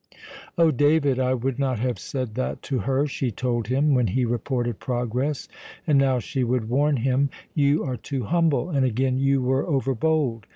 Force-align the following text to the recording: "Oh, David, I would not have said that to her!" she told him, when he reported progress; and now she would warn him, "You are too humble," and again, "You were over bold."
"Oh, 0.57 0.71
David, 0.71 1.19
I 1.19 1.35
would 1.35 1.59
not 1.59 1.77
have 1.77 1.99
said 1.99 2.33
that 2.33 2.63
to 2.63 2.79
her!" 2.79 3.05
she 3.05 3.29
told 3.29 3.67
him, 3.67 3.93
when 3.93 4.07
he 4.07 4.25
reported 4.25 4.79
progress; 4.79 5.47
and 5.85 5.99
now 5.99 6.17
she 6.17 6.43
would 6.43 6.67
warn 6.69 6.97
him, 6.97 7.29
"You 7.53 7.83
are 7.83 7.97
too 7.97 8.23
humble," 8.23 8.71
and 8.71 8.83
again, 8.83 9.19
"You 9.19 9.43
were 9.43 9.63
over 9.67 9.93
bold." 9.93 10.47